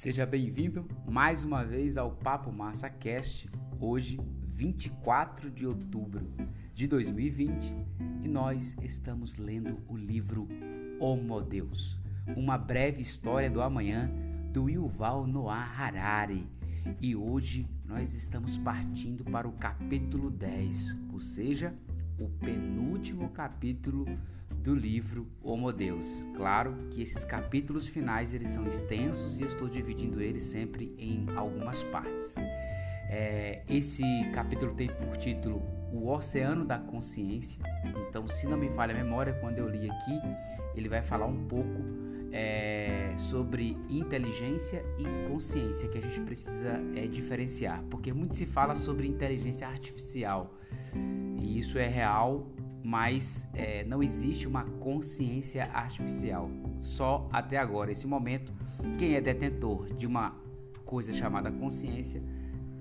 [0.00, 6.26] Seja bem-vindo mais uma vez ao Papo Massa Cast, hoje 24 de outubro
[6.72, 7.74] de 2020,
[8.22, 10.48] e nós estamos lendo o livro
[10.98, 12.00] Homo Deus,
[12.34, 14.10] uma breve história do amanhã
[14.50, 16.48] do Yuval Noah Harari.
[16.98, 21.74] E hoje nós estamos partindo para o capítulo 10, ou seja,
[22.18, 24.06] o penúltimo capítulo
[24.62, 26.24] do livro Homo Deus.
[26.36, 31.26] Claro que esses capítulos finais eles são extensos e eu estou dividindo eles sempre em
[31.34, 32.34] algumas partes.
[33.08, 34.02] É, esse
[34.34, 37.60] capítulo tem por título O Oceano da Consciência.
[38.08, 40.20] Então, se não me falha a memória, quando eu li aqui,
[40.76, 41.82] ele vai falar um pouco
[42.32, 48.74] é, sobre inteligência e consciência que a gente precisa é, diferenciar, porque muito se fala
[48.74, 50.54] sobre inteligência artificial.
[51.38, 52.46] E isso é real
[52.82, 56.50] mas é, não existe uma consciência artificial.
[56.80, 58.52] Só até agora, esse momento,
[58.98, 60.34] quem é detentor de uma
[60.84, 62.22] coisa chamada consciência,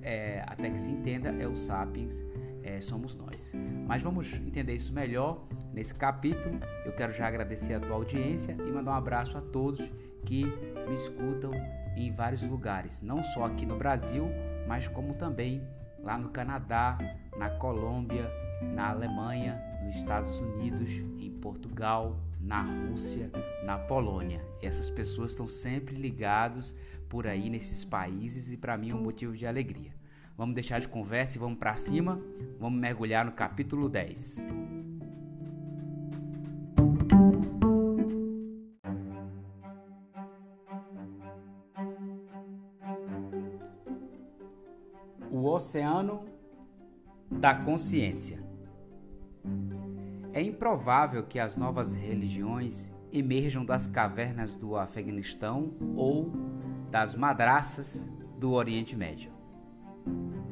[0.02, 2.26] é, até que se entenda, é o Sapiens,
[2.70, 3.54] é, somos nós.
[3.88, 6.60] Mas vamos entender isso melhor nesse capítulo.
[6.86, 9.92] Eu quero já agradecer a tua audiência e mandar um abraço a todos
[10.26, 10.46] que
[10.88, 11.52] me escutam
[11.96, 14.26] em vários lugares, não só aqui no Brasil,
[14.68, 15.62] mas como também
[16.02, 16.98] lá no Canadá,
[17.38, 18.30] na Colômbia,
[18.62, 23.32] na Alemanha, nos Estados Unidos, em Portugal, na Rússia,
[23.66, 24.46] na Polônia.
[24.62, 26.76] Essas pessoas estão sempre ligadas
[27.10, 29.99] por aí nesses países e para mim é um motivo de alegria.
[30.40, 32.18] Vamos deixar de conversa e vamos para cima,
[32.58, 34.46] vamos mergulhar no capítulo 10.
[45.30, 46.24] O oceano
[47.30, 48.42] da consciência.
[50.32, 56.32] É improvável que as novas religiões emerjam das cavernas do Afeganistão ou
[56.90, 59.39] das madraças do Oriente Médio.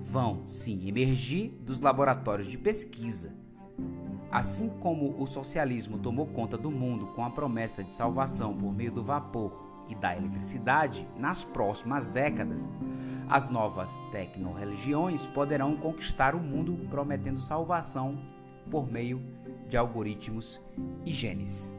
[0.10, 3.36] Vão, sim, emergir dos laboratórios de pesquisa.
[4.32, 8.90] Assim como o socialismo tomou conta do mundo com a promessa de salvação por meio
[8.90, 12.70] do vapor e da eletricidade, nas próximas décadas,
[13.28, 18.17] as novas tecno-religiões poderão conquistar o mundo prometendo salvação
[18.72, 19.22] por meio
[19.67, 20.62] de algoritmos
[21.06, 21.78] e genes.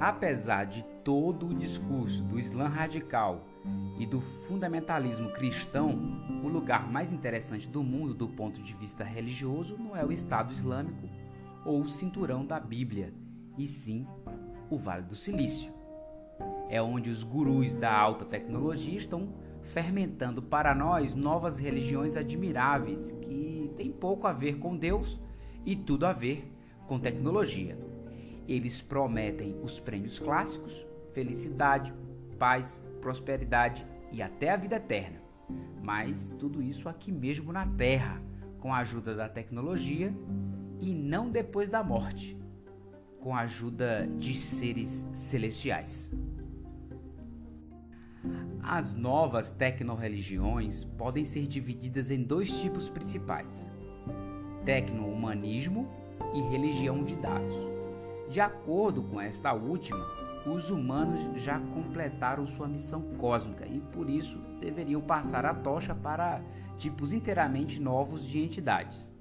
[0.00, 3.44] Apesar de todo o discurso do Islã radical
[3.98, 5.98] e do fundamentalismo cristão,
[6.42, 10.52] o lugar mais interessante do mundo do ponto de vista religioso não é o Estado
[10.52, 11.08] Islâmico
[11.64, 13.12] ou o cinturão da Bíblia,
[13.56, 14.06] e sim
[14.70, 15.72] o Vale do Silício.
[16.68, 19.28] É onde os gurus da alta tecnologia estão
[19.62, 25.20] fermentando para nós novas religiões admiráveis que têm pouco a ver com Deus
[25.64, 26.52] e tudo a ver
[26.86, 27.76] com tecnologia.
[28.46, 31.92] Eles prometem os prêmios clássicos, felicidade,
[32.38, 35.22] paz, prosperidade e até a vida eterna.
[35.80, 38.20] Mas tudo isso aqui mesmo na Terra,
[38.58, 40.12] com a ajuda da tecnologia
[40.80, 42.36] e não depois da morte,
[43.20, 46.12] com a ajuda de seres celestiais.
[48.60, 53.70] As novas tecnoreligiões podem ser divididas em dois tipos principais:
[54.64, 55.88] tecno-humanismo
[56.34, 57.54] e religião de dados.
[58.28, 64.38] De acordo com esta última, os humanos já completaram sua missão cósmica e por isso
[64.60, 66.40] deveriam passar a tocha para
[66.78, 69.12] tipos inteiramente novos de entidades.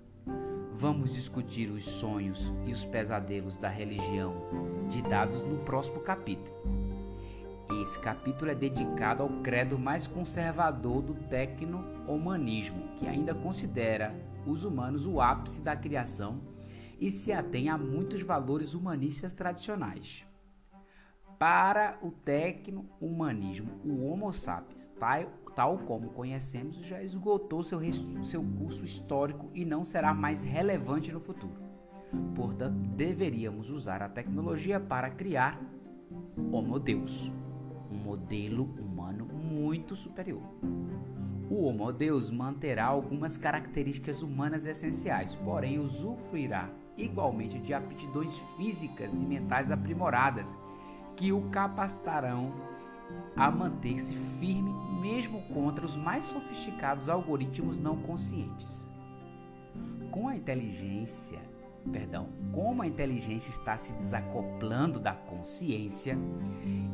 [0.78, 4.36] Vamos discutir os sonhos e os pesadelos da religião
[4.88, 6.56] de dados no próximo capítulo.
[7.82, 14.14] Esse capítulo é dedicado ao credo mais conservador do tecno-humanismo, que ainda considera
[14.46, 16.40] os humanos o ápice da criação
[17.00, 20.26] e se atém a muitos valores humanistas tradicionais.
[21.38, 25.26] Para o tecno-humanismo, o Homo sapiens, tal,
[25.56, 27.80] tal como conhecemos, já esgotou seu,
[28.24, 31.62] seu curso histórico e não será mais relevante no futuro.
[32.36, 35.60] Portanto, deveríamos usar a tecnologia para criar
[36.52, 37.32] Homo Deus,
[37.92, 40.42] um modelo humano muito superior
[41.50, 49.26] o Homo Deus manterá algumas características humanas essenciais, porém usufruirá igualmente de aptidões físicas e
[49.26, 50.58] mentais aprimoradas
[51.16, 52.54] que o capacitarão
[53.36, 58.90] a manter-se firme mesmo contra os mais sofisticados algoritmos não conscientes.
[60.12, 61.40] Com a inteligência
[61.92, 66.18] perdão, como a inteligência está se desacoplando da consciência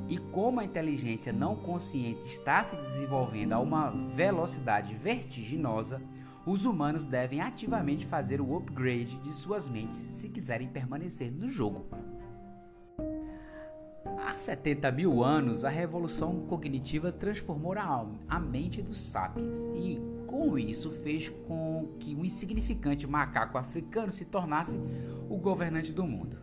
[0.08, 6.02] e como a inteligência não consciente está se desenvolvendo a uma velocidade vertiginosa,
[6.46, 11.86] os humanos devem ativamente fazer o upgrade de suas mentes se quiserem permanecer no jogo.
[14.32, 20.58] Há 70 mil anos, a revolução cognitiva transformou a, a mente dos sapiens e, com
[20.58, 24.80] isso, fez com que o insignificante macaco africano se tornasse
[25.30, 26.38] o governante do mundo.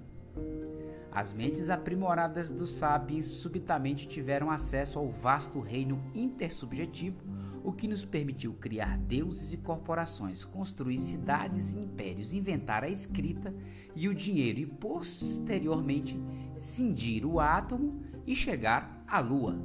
[1.10, 7.24] As mentes aprimoradas dos sapiens subitamente tiveram acesso ao vasto reino intersubjetivo,
[7.64, 13.54] o que nos permitiu criar deuses e corporações, construir cidades e impérios, inventar a escrita
[13.96, 16.20] e o dinheiro e, posteriormente,
[16.56, 19.58] cindir o átomo e chegar à Lua.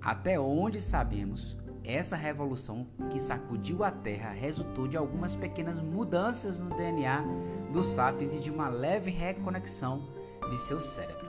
[0.00, 6.68] Até onde sabemos, essa revolução que sacudiu a Terra resultou de algumas pequenas mudanças no
[6.70, 7.24] DNA
[7.72, 10.15] dos sapiens e de uma leve reconexão
[10.50, 11.26] de seu cérebro.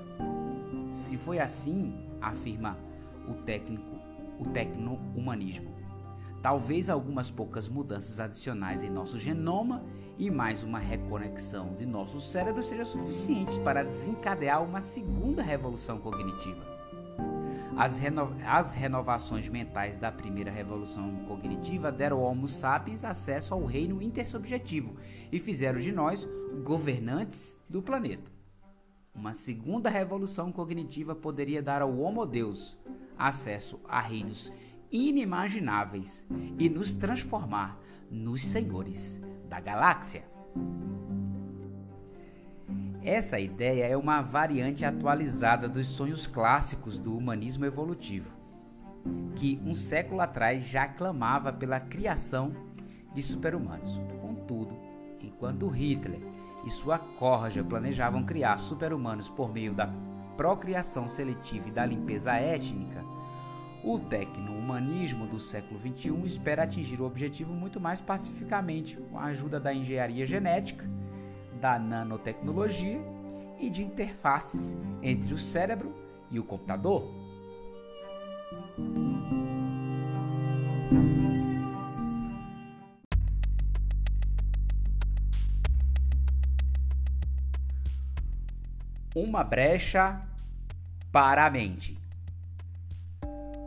[0.87, 2.77] Se foi assim, afirma
[3.27, 3.97] o técnico,
[4.39, 5.75] o tecno-humanismo,
[6.41, 9.83] talvez algumas poucas mudanças adicionais em nosso genoma
[10.17, 16.77] e mais uma reconexão de nosso cérebro sejam suficientes para desencadear uma segunda revolução cognitiva.
[17.77, 23.65] As, reno as, renovações mentais da primeira revolução cognitiva deram ao Homo sapiens acesso ao
[23.65, 24.95] reino intersubjetivo
[25.31, 26.27] e fizeram de nós
[26.63, 28.36] governantes do planeta.
[29.17, 32.77] Uma segunda revolução cognitiva poderia dar ao Homo Deus
[33.17, 34.53] acesso a reinos
[34.91, 36.25] inimagináveis
[36.59, 37.79] e nos transformar
[38.11, 39.19] nos senhores
[39.49, 40.23] da galáxia.
[43.01, 48.37] Essa ideia é uma variante atualizada dos sonhos clássicos do humanismo evolutivo,
[49.35, 52.53] que um século atrás já clamava pela criação
[53.15, 53.99] de super-humanos.
[54.21, 54.77] Contudo,
[55.19, 56.36] enquanto Hitler
[56.67, 59.89] e sua corja planejavam criar super-humanos por meio da
[60.35, 63.05] procriação seletiva e da limpeza étnica,
[63.81, 69.61] o tecno-humanismo do século XXI espera atingir o objetivo muito mais pacificamente, com a ajuda
[69.61, 70.85] da engenharia genética,
[71.61, 72.99] da nanotecnologia
[73.57, 75.95] e de interfaces entre o cérebro
[76.29, 77.09] e o computador.
[89.23, 90.21] Uma brecha
[91.11, 91.97] para a mente.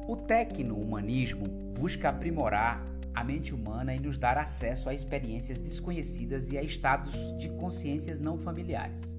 [0.06, 1.44] O tecno-humanismo
[1.76, 2.80] busca aprimorar
[3.12, 8.20] a mente humana e nos dar acesso a experiências desconhecidas e a estados de consciências
[8.20, 9.12] não familiares.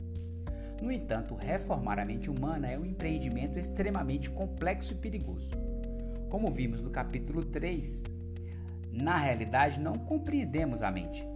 [0.81, 5.51] No entanto, reformar a mente humana é um empreendimento extremamente complexo e perigoso.
[6.29, 8.03] Como vimos no capítulo 3,
[8.89, 11.27] na realidade não compreendemos a mente.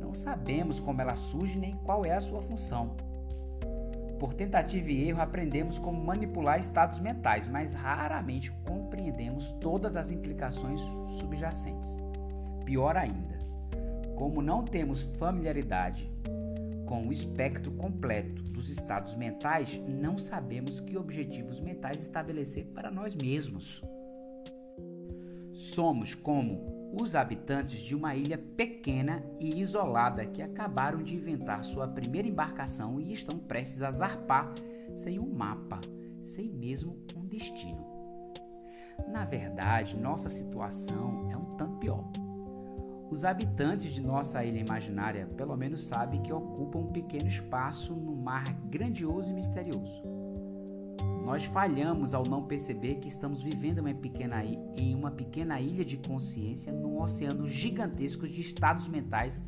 [0.00, 3.09] Não sabemos como ela surge nem qual é a sua função.
[4.20, 10.82] Por tentativa e erro, aprendemos como manipular estados mentais, mas raramente compreendemos todas as implicações
[11.18, 11.96] subjacentes.
[12.66, 13.38] Pior ainda,
[14.14, 16.12] como não temos familiaridade
[16.84, 23.16] com o espectro completo dos estados mentais, não sabemos que objetivos mentais estabelecer para nós
[23.16, 23.82] mesmos.
[25.50, 31.86] Somos como os habitantes de uma ilha pequena e isolada que acabaram de inventar sua
[31.86, 34.52] primeira embarcação e estão prestes a zarpar
[34.94, 35.80] sem um mapa,
[36.22, 37.86] sem mesmo um destino.
[39.08, 42.04] Na verdade, nossa situação é um tanto pior.
[43.10, 48.14] Os habitantes de nossa ilha imaginária pelo menos sabem que ocupam um pequeno espaço no
[48.14, 50.19] mar grandioso e misterioso
[51.30, 55.96] nós falhamos ao não perceber que estamos vivendo uma pequena, em uma pequena ilha de
[55.96, 59.40] consciência num oceano gigantesco de estados mentais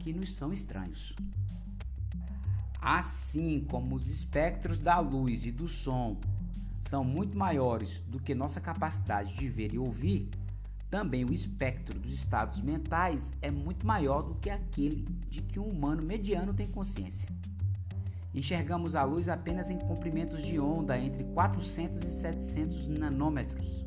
[0.00, 1.14] que nos são estranhos.
[2.80, 6.16] Assim como os espectros da luz e do som
[6.80, 10.28] são muito maiores do que nossa capacidade de ver e ouvir,
[10.90, 15.68] também o espectro dos estados mentais é muito maior do que aquele de que um
[15.68, 17.28] humano mediano tem consciência.
[18.34, 23.86] Enxergamos a luz apenas em comprimentos de onda entre 400 e 700 nanômetros.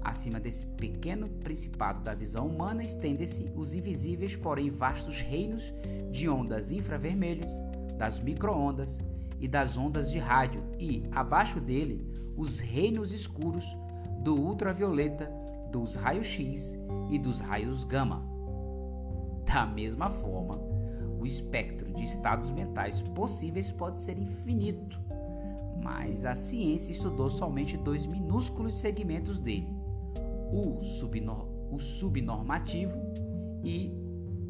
[0.00, 5.74] Acima desse pequeno principado da visão humana estendem-se os invisíveis, porém vastos reinos
[6.10, 7.50] de ondas infravermelhas,
[7.96, 8.98] das microondas
[9.40, 13.76] e das ondas de rádio, e, abaixo dele, os reinos escuros
[14.22, 15.30] do ultravioleta,
[15.70, 16.78] dos raios-x
[17.10, 18.24] e dos raios gama.
[19.44, 20.54] Da mesma forma,
[21.18, 25.00] o espectro de estados mentais possíveis pode ser infinito,
[25.82, 29.68] mas a ciência estudou somente dois minúsculos segmentos dele:
[30.52, 32.96] o, subnor o subnormativo
[33.62, 33.92] e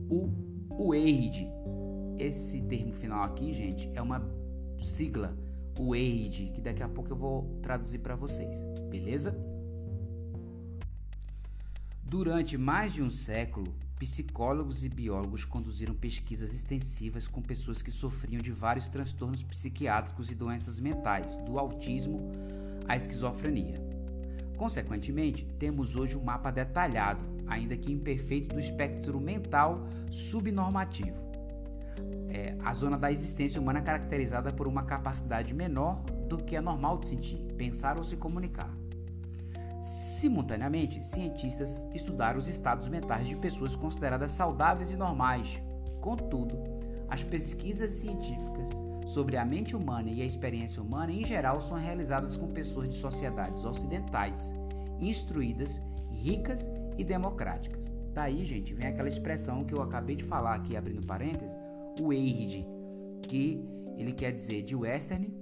[0.09, 0.31] o
[0.71, 1.49] UEID.
[2.19, 4.23] Esse termo final aqui, gente, é uma
[4.81, 5.37] sigla,
[5.79, 8.59] UEID, que daqui a pouco eu vou traduzir para vocês,
[8.89, 9.37] beleza?
[12.03, 13.67] Durante mais de um século,
[13.99, 20.35] psicólogos e biólogos conduziram pesquisas extensivas com pessoas que sofriam de vários transtornos psiquiátricos e
[20.35, 22.31] doenças mentais, do autismo
[22.87, 23.75] à esquizofrenia.
[24.57, 31.17] Consequentemente, temos hoje um mapa detalhado, ainda que imperfeito, do espectro mental subnormativo.
[32.29, 36.61] É, a zona da existência humana é caracterizada por uma capacidade menor do que é
[36.61, 38.71] normal de sentir, pensar ou se comunicar.
[40.19, 45.63] Simultaneamente, cientistas estudaram os estados mentais de pessoas consideradas saudáveis e normais.
[46.01, 46.59] Contudo,
[47.09, 48.69] as pesquisas científicas
[49.07, 52.97] sobre a mente humana e a experiência humana em geral são realizadas com pessoas de
[52.97, 54.53] sociedades ocidentais,
[54.99, 57.95] instruídas, ricas e democráticas.
[58.13, 61.55] Daí, gente, vem aquela expressão que eu acabei de falar aqui, abrindo parênteses,
[62.01, 62.67] o EIRD,
[63.23, 63.65] que
[63.97, 65.33] ele quer dizer de Western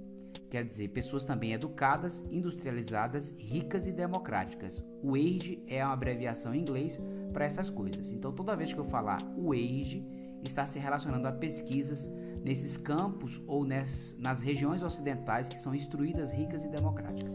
[0.49, 4.83] quer dizer pessoas também educadas, industrializadas, ricas e democráticas.
[5.03, 6.99] O AGE é uma abreviação em inglês
[7.33, 8.11] para essas coisas.
[8.11, 10.05] Então, toda vez que eu falar o AGE,
[10.43, 12.09] está se relacionando a pesquisas
[12.43, 17.33] nesses campos ou nas, nas regiões ocidentais que são instruídas, ricas e democráticas.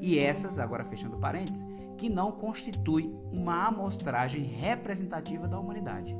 [0.00, 1.64] E essas, agora fechando parênteses,
[1.96, 6.16] que não constitui uma amostragem representativa da humanidade.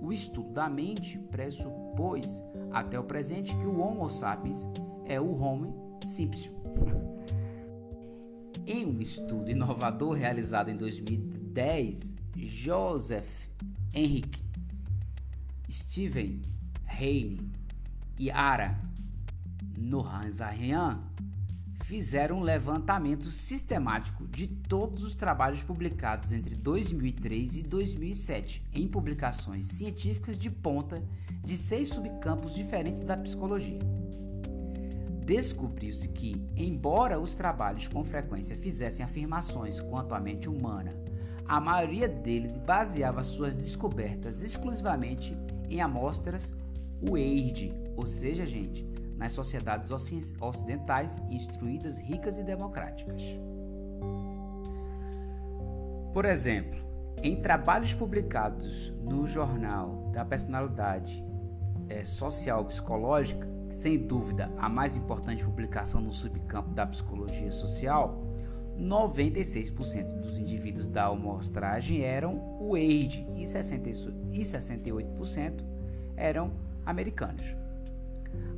[0.00, 4.68] O estudo da mente pressupôs até o presente que o Homo sapiens
[5.06, 6.50] é o Homo simpson.
[8.66, 13.48] em um estudo inovador realizado em 2010, Joseph
[13.92, 14.42] Henrique,
[15.70, 16.42] Steven
[16.86, 17.50] Heine
[18.18, 18.78] e Ara
[19.76, 21.00] Nohanzarian
[21.84, 29.66] fizeram um levantamento sistemático de todos os trabalhos publicados entre 2003 e 2007 em publicações
[29.66, 31.02] científicas de ponta
[31.44, 33.80] de seis subcampos diferentes da psicologia
[35.24, 40.92] descobriu-se que, embora os trabalhos com frequência fizessem afirmações quanto à mente humana,
[41.46, 45.36] a maioria deles baseava suas descobertas exclusivamente
[45.68, 46.54] em amostras
[47.10, 48.86] UEIRD, ou seja, gente,
[49.16, 49.90] nas sociedades
[50.40, 53.22] ocidentais instruídas, ricas e democráticas.
[56.12, 56.80] Por exemplo,
[57.22, 61.24] em trabalhos publicados no Jornal da Personalidade
[61.88, 68.22] é, Social Psicológica, sem dúvida a mais importante publicação no subcampo da psicologia social,
[68.78, 75.64] 96% dos indivíduos da amostragem eram AIDS e 68%
[76.16, 76.52] eram
[76.84, 77.44] americanos.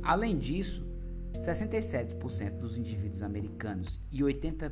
[0.03, 0.85] Além disso,
[1.33, 4.71] 67% dos indivíduos americanos e 80%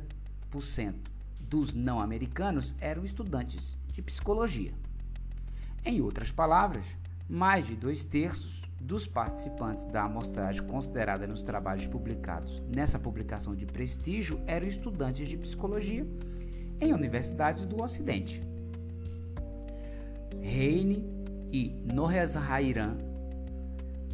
[1.40, 4.72] dos não americanos eram estudantes de psicologia.
[5.84, 6.86] Em outras palavras,
[7.28, 13.64] mais de dois terços dos participantes da amostragem considerada nos trabalhos publicados nessa publicação de
[13.64, 16.06] prestígio eram estudantes de psicologia
[16.78, 18.42] em universidades do Ocidente.
[20.42, 21.02] Reine
[21.50, 22.98] e Norrezhairan,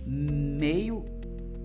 [0.07, 1.05] meio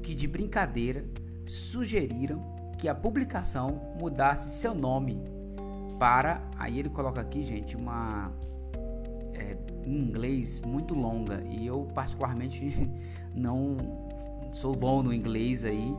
[0.02, 1.06] que de brincadeira,
[1.46, 3.68] sugeriram que a publicação
[4.00, 5.22] mudasse seu nome
[6.00, 8.32] para, aí ele coloca aqui, gente, uma
[9.36, 12.89] é, em inglês muito longa e eu particularmente
[13.36, 13.75] não
[14.51, 15.94] sou bom no inglês aí,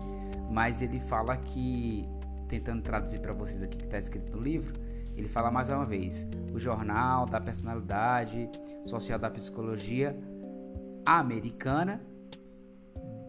[0.50, 2.09] mas ele fala que
[2.49, 4.75] tentando traduzir para vocês aqui que está escrito no livro,
[5.16, 8.49] ele fala mais uma vez o jornal da personalidade
[8.85, 10.16] social da psicologia
[11.05, 12.00] americana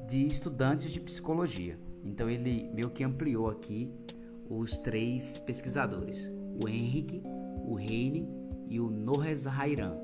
[0.07, 1.77] de estudantes de psicologia.
[2.03, 3.91] Então ele meio que ampliou aqui
[4.49, 6.31] os três pesquisadores,
[6.63, 7.21] o Henrique,
[7.65, 8.36] o Reine
[8.69, 9.95] e o Norres Hairan.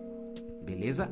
[0.64, 1.10] Beleza?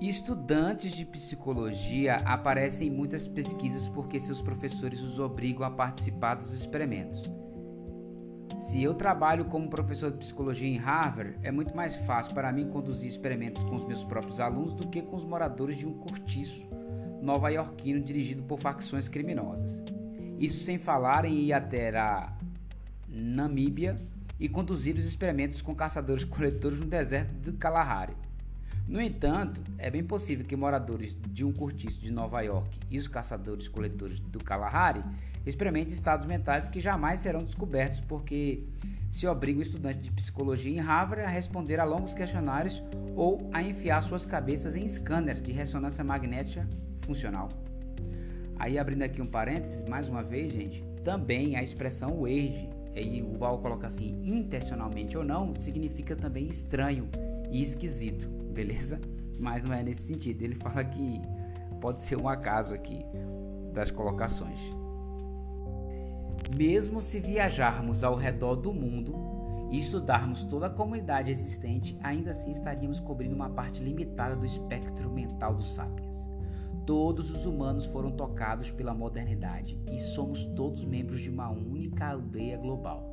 [0.00, 6.52] Estudantes de psicologia aparecem em muitas pesquisas porque seus professores os obrigam a participar dos
[6.54, 7.30] experimentos.
[8.58, 12.68] Se eu trabalho como professor de psicologia em Harvard, é muito mais fácil para mim
[12.68, 16.68] conduzir experimentos com os meus próprios alunos do que com os moradores de um cortiço
[17.20, 19.82] nova-iorquino dirigido por facções criminosas.
[20.38, 22.32] Isso sem falar em ir até a
[23.06, 24.00] Namíbia
[24.40, 28.14] e conduzir os experimentos com caçadores-coletores no deserto do Kalahari.
[28.88, 33.06] No entanto, é bem possível que moradores de um cortiço de Nova York e os
[33.06, 35.04] caçadores-coletores do Kalahari
[35.46, 38.64] experimentem estados mentais que jamais serão descobertos porque
[39.08, 42.82] se obriga o estudante de psicologia em Harvard a responder a longos questionários
[43.14, 46.68] ou a enfiar suas cabeças em scanner de ressonância magnética
[47.02, 47.48] funcional.
[48.58, 53.36] Aí abrindo aqui um parênteses, mais uma vez, gente, também a expressão wage e o
[53.38, 57.08] Val coloca assim, intencionalmente ou não, significa também estranho
[57.50, 59.00] e esquisito, beleza?
[59.38, 60.42] Mas não é nesse sentido.
[60.42, 61.20] Ele fala que
[61.80, 63.04] pode ser um acaso aqui
[63.72, 64.60] das colocações.
[66.54, 69.14] Mesmo se viajarmos ao redor do mundo
[69.70, 75.08] e estudarmos toda a comunidade existente, ainda assim estaríamos cobrindo uma parte limitada do espectro
[75.08, 76.29] mental dos sapiens.
[76.90, 82.58] Todos os humanos foram tocados pela modernidade e somos todos membros de uma única aldeia
[82.58, 83.08] global.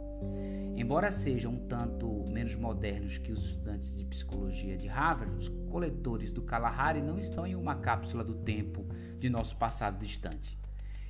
[0.76, 6.32] Embora sejam um tanto menos modernos que os estudantes de psicologia de Harvard, os coletores
[6.32, 8.84] do Kalahari não estão em uma cápsula do tempo
[9.20, 10.58] de nosso passado distante.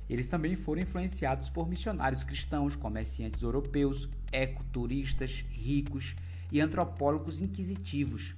[0.06, 6.14] Eles também foram influenciados por missionários cristãos, comerciantes europeus, ecoturistas, ricos
[6.52, 8.34] e antropólogos inquisitivos.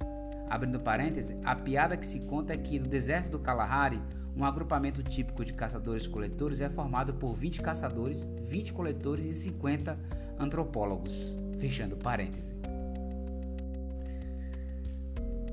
[0.49, 4.00] Abrindo parênteses, a piada que se conta é que no deserto do Kalahari,
[4.37, 9.99] um agrupamento típico de caçadores-coletores é formado por 20 caçadores, 20 coletores e 50
[10.38, 11.37] antropólogos.
[11.58, 12.50] Fechando parênteses.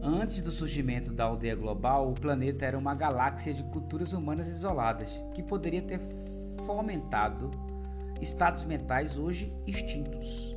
[0.02, 5.12] Antes do surgimento da aldeia global, o planeta era uma galáxia de culturas humanas isoladas,
[5.34, 6.00] que poderia ter
[6.66, 7.52] fomentado
[8.22, 10.56] estados mentais hoje extintos.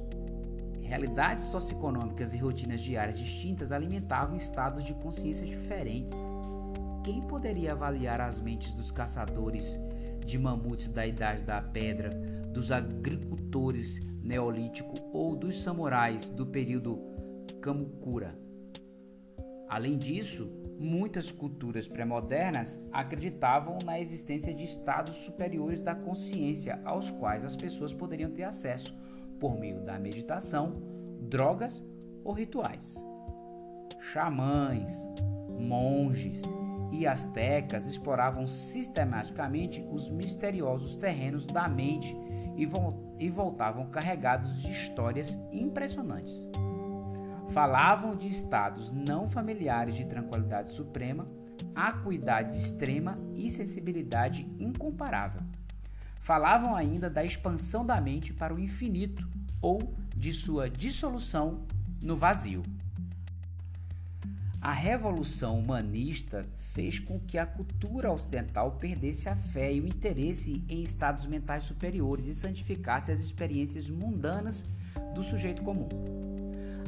[0.83, 6.15] Realidades socioeconômicas e rotinas diárias distintas alimentavam estados de consciência diferentes.
[7.02, 9.78] Quem poderia avaliar as mentes dos caçadores
[10.25, 12.11] de mamutes da Idade da Pedra,
[12.52, 17.00] dos agricultores neolítico ou dos samurais do período
[17.62, 18.38] Kamakura?
[19.66, 27.45] Além disso, muitas culturas pré-modernas acreditavam na existência de estados superiores da consciência aos quais
[27.45, 28.95] as pessoas poderiam ter acesso
[29.38, 30.83] por meio da meditação,
[31.23, 31.83] drogas
[32.25, 32.95] ou rituais.
[34.12, 34.92] Xamães,
[35.59, 36.42] monges
[36.91, 42.17] e astecas exploravam sistematicamente os misteriosos terrenos da mente
[42.57, 42.69] e,
[43.19, 46.35] e voltavam carregados de histórias impressionantes.
[47.51, 51.27] Falavam de estados não familiares de tranquilidade suprema,
[51.75, 55.43] acuidade extrema e sensibilidade incomparável.
[56.21, 59.29] Falavam ainda da expansão da mente para o infinito
[59.61, 59.79] ou
[60.17, 61.67] de sua dissolução
[62.01, 62.63] no vazio.
[64.61, 70.62] A revolução humanista fez com que a cultura ocidental perdesse a fé e o interesse
[70.69, 74.67] em estados mentais superiores e santificasse as experiências mundanas
[75.15, 75.89] do sujeito comum.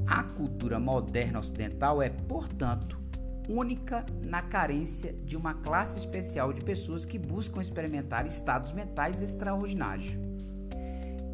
[0.07, 3.01] A cultura moderna ocidental é, portanto,
[3.49, 10.15] única na carência de uma classe especial de pessoas que buscam experimentar estados mentais extraordinários.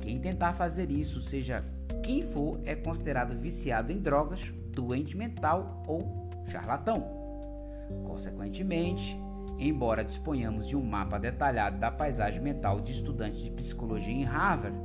[0.00, 1.64] Quem tentar fazer isso, seja
[2.04, 6.17] quem for, é considerado viciado em drogas, doente mental ou
[6.48, 7.04] charlatão.
[8.04, 9.18] Consequentemente,
[9.58, 14.76] embora disponhamos de um mapa detalhado da paisagem mental de estudantes de psicologia em Harvard,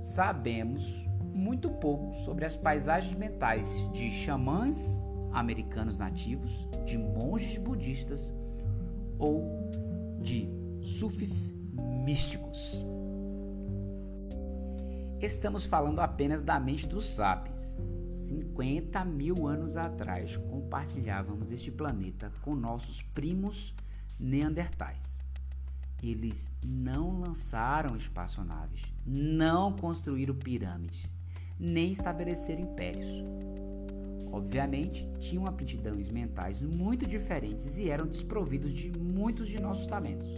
[0.00, 8.34] sabemos muito pouco sobre as paisagens mentais de xamãs americanos nativos, de monges budistas
[9.18, 9.70] ou
[10.20, 10.48] de
[10.80, 11.54] sufis
[12.04, 12.84] místicos.
[15.20, 17.76] Estamos falando apenas da mente dos sapiens.
[18.30, 23.74] 50 mil anos atrás compartilhávamos este planeta com nossos primos
[24.20, 25.20] neandertais.
[26.00, 31.12] Eles não lançaram espaçonaves, não construíram pirâmides,
[31.58, 33.10] nem estabelecer impérios.
[34.30, 40.28] Obviamente, tinham aptidões mentais muito diferentes e eram desprovidos de muitos de nossos talentos.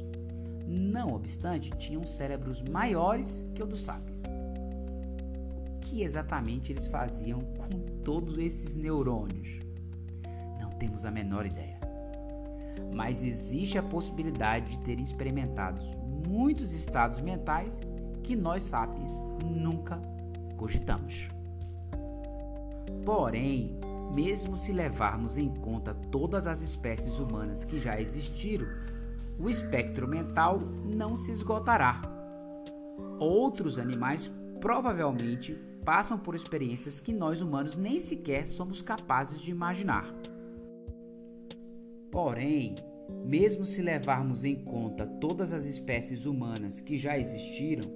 [0.66, 4.22] Não obstante, tinham cérebros maiores que o dos sapiens.
[5.92, 7.68] Que exatamente eles faziam com
[8.02, 9.58] todos esses neurônios?
[10.58, 11.78] Não temos a menor ideia.
[12.94, 15.82] Mas existe a possibilidade de terem experimentado
[16.26, 17.78] muitos estados mentais
[18.22, 20.00] que nós sapiens nunca
[20.56, 21.28] cogitamos.
[23.04, 23.78] Porém,
[24.14, 28.66] mesmo se levarmos em conta todas as espécies humanas que já existiram,
[29.38, 32.00] o espectro mental não se esgotará.
[33.20, 40.12] Outros animais provavelmente passam por experiências que nós humanos nem sequer somos capazes de imaginar.
[42.10, 42.74] Porém,
[43.24, 47.90] mesmo se levarmos em conta todas as espécies humanas que já existiram,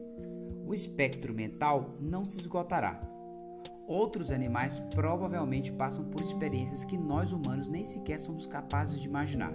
[0.67, 3.01] o espectro mental não se esgotará.
[3.87, 9.53] Outros animais provavelmente passam por experiências que nós humanos nem sequer somos capazes de imaginar.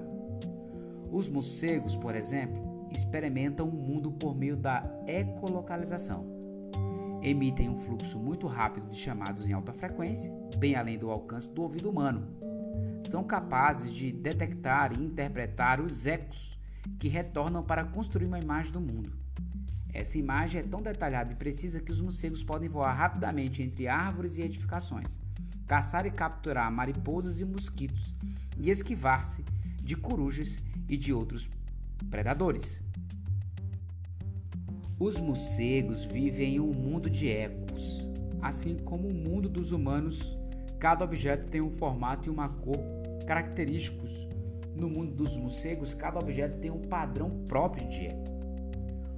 [1.11, 6.30] Os morcegos, por exemplo, experimentam o mundo por meio da ecolocalização.
[7.23, 11.61] Emitem um fluxo muito rápido de chamados em alta frequência, bem além do alcance do
[11.61, 12.27] ouvido humano.
[13.07, 16.57] São capazes de detectar e interpretar os ecos
[16.97, 19.11] que retornam para construir uma imagem do mundo.
[19.93, 24.37] Essa imagem é tão detalhada e precisa que os morcegos podem voar rapidamente entre árvores
[24.37, 25.19] e edificações,
[25.67, 28.15] caçar e capturar mariposas e mosquitos
[28.57, 29.45] e esquivar-se
[29.79, 31.47] de corujas e de outros
[32.09, 32.81] predadores.
[35.03, 38.07] Os morcegos vivem em um mundo de ecos.
[38.39, 40.37] Assim como o mundo dos humanos,
[40.77, 42.77] cada objeto tem um formato e uma cor
[43.25, 44.27] característicos.
[44.75, 48.31] No mundo dos morcegos, cada objeto tem um padrão próprio de eco.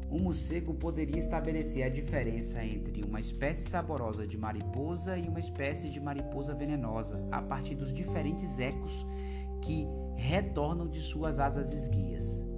[0.09, 5.89] Um morcego poderia estabelecer a diferença entre uma espécie saborosa de mariposa e uma espécie
[5.89, 9.05] de mariposa venenosa a partir dos diferentes ecos
[9.61, 12.52] que retornam de suas asas esguias.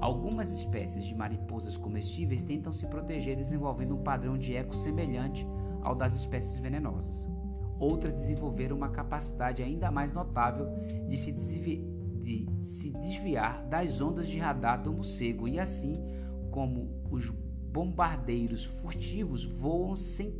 [0.00, 5.46] Algumas espécies de mariposas comestíveis tentam se proteger desenvolvendo um padrão de eco semelhante
[5.82, 7.28] ao das espécies venenosas.
[7.80, 10.68] Outras desenvolveram uma capacidade ainda mais notável
[11.08, 11.84] de se, desvi
[12.22, 15.94] de se desviar das ondas de radar do morcego e assim
[16.50, 20.34] como os bombardeiros furtivos voam sem,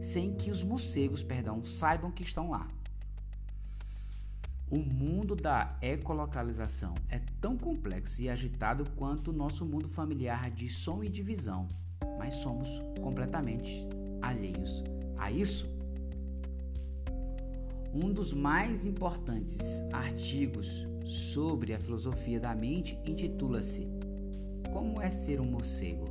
[0.00, 2.68] sem que os morcegos perdão, saibam que estão lá.
[4.74, 10.68] O mundo da ecolocalização é tão complexo e agitado quanto o nosso mundo familiar de
[10.68, 11.68] som e de visão,
[12.18, 13.86] mas somos completamente
[14.20, 14.82] alheios
[15.16, 15.68] a isso.
[17.94, 19.60] Um dos mais importantes
[19.92, 23.86] artigos sobre a filosofia da mente intitula-se
[24.72, 26.08] como é ser um morcego?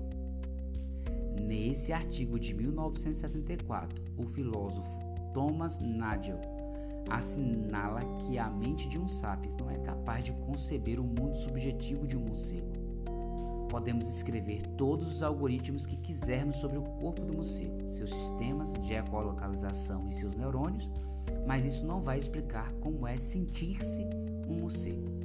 [1.38, 4.97] Nesse artigo de 1974, o filósofo
[5.34, 6.53] Thomas Nagel
[7.10, 12.08] assinala que a mente de um sapiens não é capaz de conceber o mundo subjetivo
[12.08, 12.72] de um morcego.
[13.70, 18.94] Podemos escrever todos os algoritmos que quisermos sobre o corpo do morcego, seus sistemas de
[18.94, 20.89] ecolocalização e seus neurônios,
[21.48, 24.08] mas isso não vai explicar como é sentir-se
[24.48, 25.24] um morcego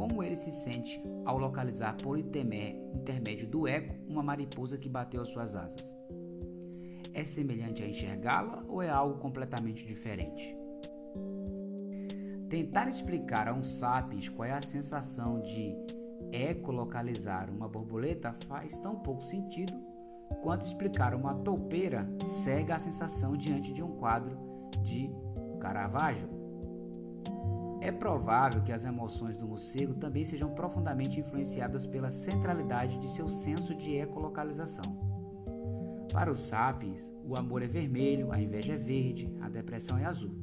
[0.00, 5.28] como ele se sente ao localizar por intermédio do eco uma mariposa que bateu as
[5.28, 5.94] suas asas.
[7.12, 10.56] É semelhante a enxergá-la ou é algo completamente diferente?
[12.50, 15.72] Tentar explicar a um sapiens qual é a sensação de
[16.32, 19.72] ecolocalizar uma borboleta faz tão pouco sentido
[20.42, 24.36] quanto explicar uma toupeira cega a sensação diante de um quadro
[24.82, 25.08] de
[25.60, 26.28] Caravaggio.
[27.80, 33.28] É provável que as emoções do morcego também sejam profundamente influenciadas pela centralidade de seu
[33.28, 34.82] senso de ecolocalização.
[36.12, 40.34] Para os sapiens, o amor é vermelho, a inveja é verde, a depressão é azul.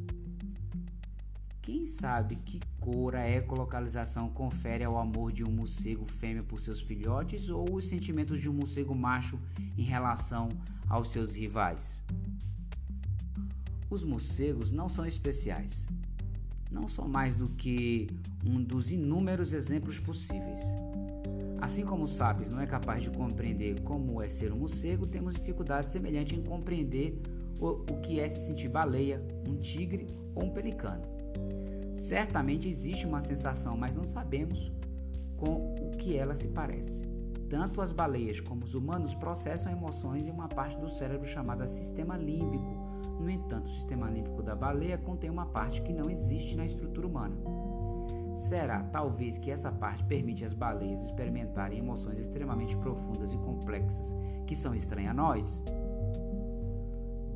[1.67, 6.79] Quem sabe que cor a ecolocalização confere ao amor de um morcego fêmea por seus
[6.79, 9.37] filhotes ou os sentimentos de um morcego macho
[9.77, 10.47] em relação
[10.87, 12.01] aos seus rivais?
[13.89, 15.85] Os morcegos não são especiais
[16.71, 18.07] não são mais do que
[18.45, 20.61] um dos inúmeros exemplos possíveis.
[21.59, 25.33] Assim como o Sapiens não é capaz de compreender como é ser um morcego, temos
[25.33, 27.21] dificuldade semelhante em compreender
[27.59, 31.16] o, o que é se sentir baleia, um tigre ou um pelicano.
[31.97, 34.71] Certamente existe uma sensação, mas não sabemos
[35.35, 37.05] com o que ela se parece.
[37.49, 42.17] Tanto as baleias como os humanos processam emoções em uma parte do cérebro chamada sistema
[42.17, 42.87] límbico,
[43.19, 47.07] no entanto, o sistema límbico da baleia contém uma parte que não existe na estrutura
[47.07, 47.35] humana.
[48.35, 54.55] Será talvez que essa parte permite às baleias experimentarem emoções extremamente profundas e complexas que
[54.55, 55.63] são estranhas a nós?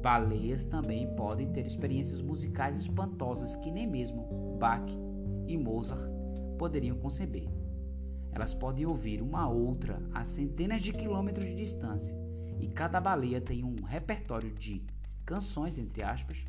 [0.01, 4.91] Baleias também podem ter experiências musicais espantosas que nem mesmo Bach
[5.47, 6.09] e Mozart
[6.57, 7.47] poderiam conceber.
[8.31, 12.15] Elas podem ouvir uma outra a centenas de quilômetros de distância,
[12.59, 14.81] e cada baleia tem um repertório de
[15.23, 16.43] canções, entre aspas,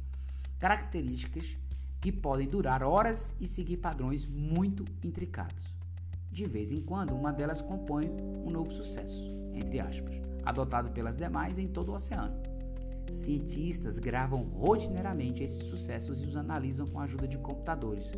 [0.58, 1.58] características
[2.00, 5.74] que podem durar horas e seguir padrões muito intricados.
[6.30, 8.04] De vez em quando, uma delas compõe
[8.44, 12.51] um novo sucesso, entre aspas, adotado pelas demais em todo o oceano.
[13.12, 18.10] Cientistas gravam rotineiramente esses sucessos e os analisam com a ajuda de computadores.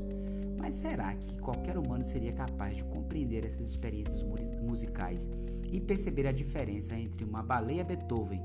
[0.57, 4.25] Mas será que qualquer humano seria capaz de compreender essas experiências
[4.63, 5.29] musicais
[5.71, 8.41] e perceber a diferença entre uma baleia Beethoven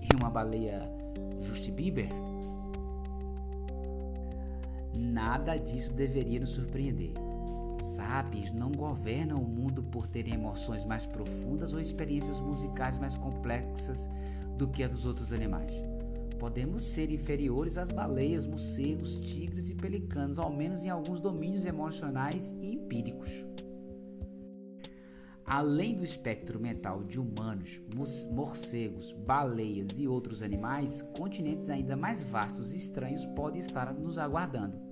[0.00, 0.82] e uma baleia
[1.42, 2.08] Justin Bieber?
[4.92, 7.12] Nada disso deveria nos surpreender.
[7.96, 14.08] Sapiens não governam o mundo por terem emoções mais profundas ou experiências musicais mais complexas
[14.56, 15.93] do que a dos outros animais.
[16.44, 22.54] Podemos ser inferiores às baleias, morcegos, tigres e pelicanos, ao menos em alguns domínios emocionais
[22.60, 23.30] e empíricos.
[25.42, 27.80] Além do espectro mental de humanos,
[28.30, 34.83] morcegos, baleias e outros animais, continentes ainda mais vastos e estranhos podem estar nos aguardando.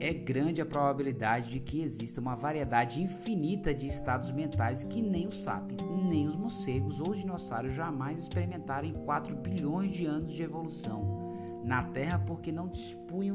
[0.00, 5.28] É grande a probabilidade de que exista uma variedade infinita de estados mentais que nem
[5.28, 10.32] os sapiens, nem os morcegos ou os dinossauros jamais experimentaram em 4 bilhões de anos
[10.32, 13.34] de evolução na Terra porque não dispunham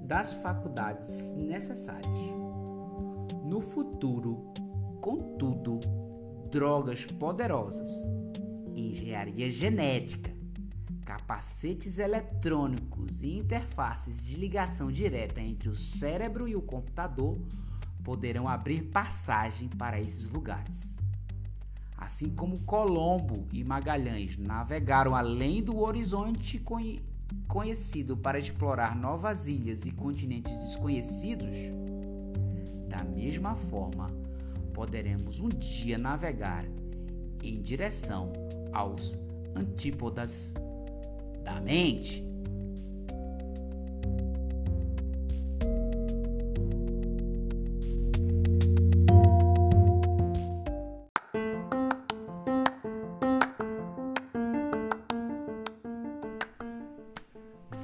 [0.00, 2.18] das faculdades necessárias.
[3.42, 4.54] No futuro,
[5.04, 5.80] Contudo,
[6.50, 7.90] drogas poderosas,
[8.74, 10.33] engenharia genética,
[11.04, 17.38] capacetes eletrônicos e interfaces de ligação direta entre o cérebro e o computador
[18.02, 20.96] poderão abrir passagem para esses lugares.
[21.96, 26.62] Assim como Colombo e Magalhães navegaram além do horizonte
[27.48, 31.56] conhecido para explorar novas ilhas e continentes desconhecidos,
[32.88, 34.10] da mesma forma,
[34.74, 36.64] poderemos um dia navegar
[37.42, 38.32] em direção
[38.72, 39.16] aos
[39.54, 40.52] antípodas
[41.44, 42.24] da mente.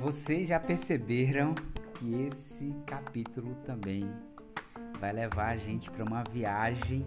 [0.01, 1.55] Vocês já perceberam
[1.95, 4.11] que esse capítulo também
[4.99, 7.07] vai levar a gente para uma viagem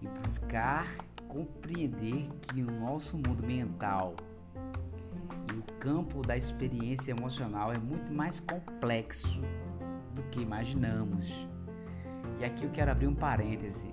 [0.00, 0.86] e buscar
[1.28, 4.16] compreender que o nosso mundo mental
[5.82, 9.42] campo da experiência emocional é muito mais complexo
[10.14, 11.28] do que imaginamos.
[12.38, 13.92] E aqui eu quero abrir um parêntese.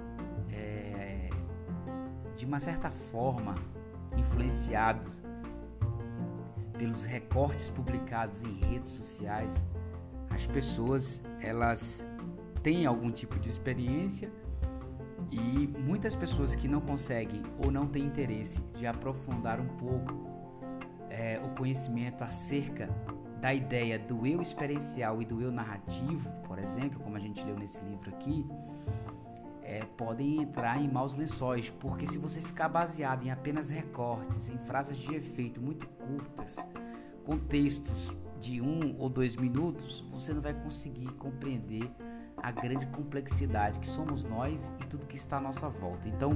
[0.52, 1.32] É,
[2.38, 3.56] de uma certa forma,
[4.16, 5.20] influenciados
[6.78, 9.66] pelos recortes publicados em redes sociais,
[10.30, 12.06] as pessoas elas
[12.62, 14.32] têm algum tipo de experiência
[15.32, 20.29] e muitas pessoas que não conseguem ou não têm interesse de aprofundar um pouco
[21.20, 22.90] é, o conhecimento acerca
[23.42, 27.58] da ideia do eu experiencial e do eu narrativo, por exemplo, como a gente leu
[27.58, 28.48] nesse livro aqui,
[29.62, 34.58] é, podem entrar em maus lençóis, porque se você ficar baseado em apenas recortes, em
[34.60, 36.58] frases de efeito muito curtas,
[37.26, 41.92] com textos de um ou dois minutos, você não vai conseguir compreender
[42.38, 46.08] a grande complexidade que somos nós e tudo que está à nossa volta.
[46.08, 46.32] Então,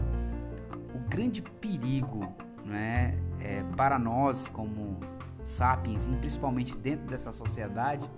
[0.93, 4.99] o grande perigo né, é, para nós como
[5.43, 8.09] sapiens, e principalmente dentro dessa sociedade,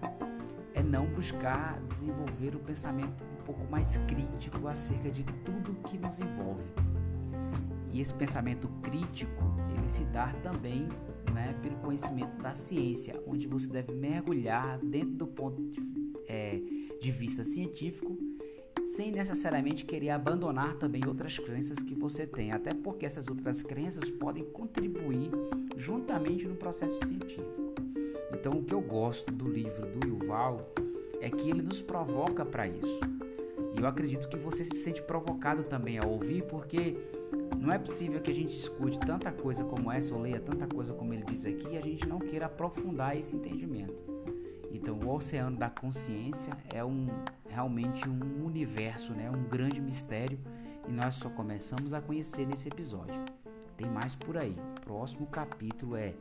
[0.74, 6.20] é não buscar desenvolver o pensamento um pouco mais crítico acerca de tudo que nos
[6.20, 6.64] envolve.
[7.92, 10.90] E esse pensamento crítico, ele se dá também
[11.34, 15.82] né, pelo conhecimento da ciência, onde você deve mergulhar dentro do ponto de,
[16.28, 16.62] é,
[17.02, 18.18] de vista científico,
[18.96, 24.10] sem necessariamente querer abandonar também outras crenças que você tem, até porque essas outras crenças
[24.10, 25.30] podem contribuir
[25.76, 27.74] juntamente no processo científico.
[28.34, 30.74] Então, o que eu gosto do livro do Yuval
[31.20, 33.00] é que ele nos provoca para isso.
[33.78, 36.96] E eu acredito que você se sente provocado também a ouvir, porque
[37.60, 40.94] não é possível que a gente escute tanta coisa como essa ou leia tanta coisa
[40.94, 44.15] como ele diz aqui e a gente não queira aprofundar esse entendimento.
[44.72, 47.08] Então, o oceano da consciência é um
[47.48, 49.30] realmente um universo, né?
[49.30, 50.40] um grande mistério
[50.88, 53.24] e nós só começamos a conhecer nesse episódio.
[53.78, 54.56] Tem mais por aí.
[54.84, 56.14] Próximo capítulo é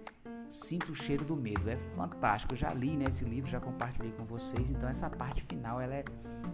[0.48, 1.68] Sinto o cheiro do medo.
[1.68, 2.54] É fantástico.
[2.54, 4.70] Eu já li né, esse livro, já compartilhei com vocês.
[4.70, 6.04] Então essa parte final ela é,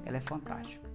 [0.04, 0.88] ela é fantástica.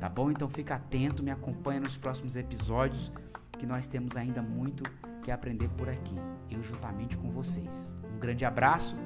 [0.00, 0.30] Tá bom?
[0.30, 3.12] Então fica atento, me acompanha nos próximos episódios
[3.58, 4.84] que nós temos ainda muito
[5.22, 6.16] que aprender por aqui.
[6.50, 7.94] Eu juntamente com vocês.
[8.14, 8.96] Um grande abraço.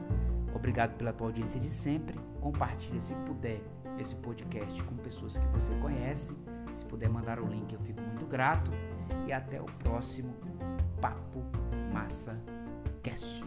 [0.55, 2.19] Obrigado pela tua audiência de sempre.
[2.41, 3.61] Compartilhe se puder
[3.99, 6.37] esse podcast com pessoas que você conhece.
[6.73, 8.71] Se puder mandar o link, eu fico muito grato.
[9.27, 10.35] E até o próximo
[11.01, 11.43] Papo
[11.93, 12.38] Massa
[13.03, 13.43] Cast.